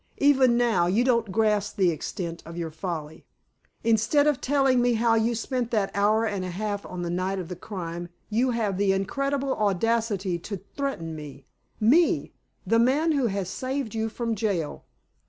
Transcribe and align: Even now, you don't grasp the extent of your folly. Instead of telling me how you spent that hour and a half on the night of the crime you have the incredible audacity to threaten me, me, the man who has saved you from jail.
Even 0.17 0.57
now, 0.57 0.87
you 0.87 1.03
don't 1.03 1.31
grasp 1.31 1.75
the 1.75 1.91
extent 1.91 2.41
of 2.43 2.57
your 2.57 2.71
folly. 2.71 3.23
Instead 3.83 4.25
of 4.25 4.41
telling 4.41 4.81
me 4.81 4.93
how 4.95 5.13
you 5.13 5.35
spent 5.35 5.69
that 5.69 5.91
hour 5.93 6.25
and 6.25 6.43
a 6.43 6.49
half 6.49 6.83
on 6.87 7.03
the 7.03 7.09
night 7.11 7.37
of 7.37 7.49
the 7.49 7.55
crime 7.55 8.09
you 8.27 8.49
have 8.49 8.79
the 8.79 8.93
incredible 8.93 9.55
audacity 9.57 10.39
to 10.39 10.57
threaten 10.75 11.15
me, 11.15 11.45
me, 11.79 12.33
the 12.65 12.79
man 12.79 13.11
who 13.11 13.27
has 13.27 13.47
saved 13.47 13.93
you 13.93 14.09
from 14.09 14.33
jail. 14.33 14.85